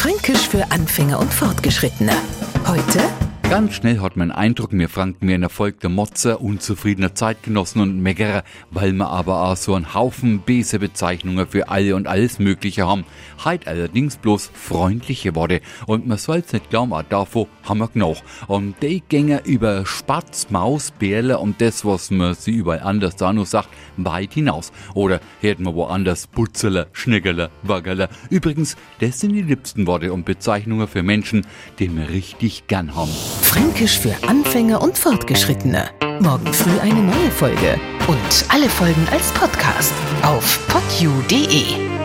Fränkisch 0.00 0.48
für 0.48 0.70
Anfänger 0.70 1.18
und 1.20 1.30
Fortgeschrittene. 1.30 2.12
Heute 2.66 3.00
Ganz 3.50 3.74
schnell 3.74 3.98
hat 3.98 4.16
man 4.16 4.28
den 4.28 4.36
Eindruck, 4.36 4.70
wir 4.72 4.88
Franken 4.88 5.26
mir 5.26 5.34
ein 5.34 5.42
erfolgter 5.42 5.88
Motzer, 5.88 6.40
unzufriedener 6.40 7.16
Zeitgenossen 7.16 7.82
und 7.82 8.00
Meckerer, 8.00 8.44
weil 8.70 8.92
wir 8.92 9.08
aber 9.08 9.42
auch 9.42 9.56
so 9.56 9.74
einen 9.74 9.92
Haufen 9.92 10.40
bese 10.40 10.78
Bezeichnungen 10.78 11.48
für 11.48 11.68
alle 11.68 11.96
und 11.96 12.06
alles 12.06 12.38
Mögliche 12.38 12.86
haben. 12.86 13.04
Heit 13.44 13.66
allerdings 13.66 14.18
bloß 14.18 14.52
freundliche 14.54 15.34
Worte 15.34 15.62
und 15.86 16.06
man 16.06 16.16
soll's 16.16 16.52
nicht 16.52 16.70
glauben, 16.70 16.92
auch 16.92 17.02
davon 17.02 17.48
haben 17.70 17.78
wir 17.78 17.88
genug. 17.88 18.18
Und 18.48 18.74
die 18.82 19.02
gänge 19.08 19.40
über 19.44 19.86
Spatz, 19.86 20.48
Maus, 20.50 20.90
Bärle 20.90 21.38
und 21.38 21.60
das, 21.60 21.84
was 21.84 22.10
man 22.10 22.34
sie 22.34 22.50
überall 22.50 22.80
anders 22.80 23.16
da 23.16 23.32
nur 23.32 23.46
sagt, 23.46 23.68
weit 23.96 24.34
hinaus. 24.34 24.72
Oder 24.94 25.20
hätten 25.40 25.64
wir 25.64 25.74
woanders 25.74 26.26
Putzele, 26.26 26.88
Schniggele, 26.92 27.50
Waggele. 27.62 28.08
Übrigens, 28.28 28.76
das 29.00 29.20
sind 29.20 29.32
die 29.32 29.42
liebsten 29.42 29.86
Worte 29.86 30.12
und 30.12 30.24
Bezeichnungen 30.24 30.88
für 30.88 31.02
Menschen, 31.02 31.46
die 31.78 31.94
wir 31.96 32.10
richtig 32.10 32.66
gern 32.66 32.94
haben. 32.94 33.12
Fränkisch 33.42 33.98
für 33.98 34.14
Anfänger 34.26 34.82
und 34.82 34.98
Fortgeschrittene. 34.98 35.90
Morgen 36.20 36.52
früh 36.52 36.78
eine 36.80 37.02
neue 37.02 37.30
Folge. 37.30 37.80
Und 38.08 38.44
alle 38.48 38.68
Folgen 38.68 39.06
als 39.12 39.30
Podcast 39.32 39.94
auf 40.22 40.66
podu.de. 40.68 41.99